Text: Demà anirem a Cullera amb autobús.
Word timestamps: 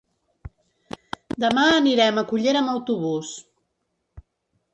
Demà 1.45 1.65
anirem 1.73 2.17
a 2.17 2.25
Cullera 2.33 2.65
amb 2.65 2.73
autobús. 2.75 3.37